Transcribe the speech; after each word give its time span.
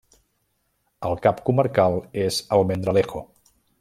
El 1.09 1.19
cap 1.25 1.43
comarcal 1.49 1.99
és 2.23 2.41
Almendralejo. 2.59 3.23